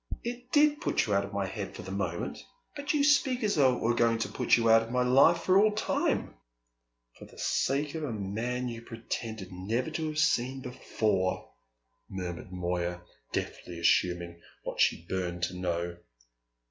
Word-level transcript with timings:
It 0.23 0.51
did 0.51 0.81
put 0.81 1.05
you 1.05 1.13
out 1.13 1.25
of 1.25 1.31
my 1.31 1.45
head 1.45 1.75
for 1.75 1.83
the 1.83 1.91
moment; 1.91 2.43
but 2.75 2.91
you 2.91 3.03
speak 3.03 3.43
as 3.43 3.53
though 3.55 3.75
it 3.75 3.83
were 3.83 3.93
going 3.93 4.17
to 4.17 4.29
put 4.29 4.57
you 4.57 4.67
out 4.67 4.81
of 4.81 4.89
my 4.89 5.03
life 5.03 5.43
for 5.43 5.59
all 5.59 5.71
time!" 5.73 6.33
"For 7.19 7.25
the 7.25 7.37
sake 7.37 7.93
of 7.93 8.03
a 8.03 8.11
man 8.11 8.67
you 8.67 8.81
pretended 8.81 9.51
never 9.51 9.91
to 9.91 10.07
have 10.07 10.17
seen 10.19 10.61
before," 10.63 11.51
murmured 12.09 12.51
Moya, 12.51 13.03
deftly 13.31 13.77
assuming 13.77 14.41
what 14.63 14.81
she 14.81 15.05
burned 15.07 15.43
to 15.43 15.55
know. 15.59 15.97